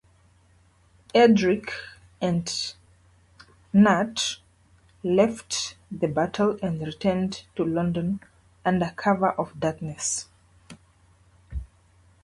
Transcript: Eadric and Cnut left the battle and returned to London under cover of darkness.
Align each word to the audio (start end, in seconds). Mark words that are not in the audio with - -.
Eadric 1.13 1.73
and 2.19 2.73
Cnut 3.71 4.37
left 5.03 5.77
the 5.91 6.07
battle 6.07 6.57
and 6.63 6.81
returned 6.81 7.43
to 7.55 7.63
London 7.63 8.19
under 8.65 8.91
cover 8.95 9.29
of 9.33 9.59
darkness. 9.59 10.25